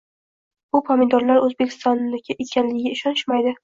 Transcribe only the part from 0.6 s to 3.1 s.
Bu pomidorlar Oʻzbekistonniki ekanligiga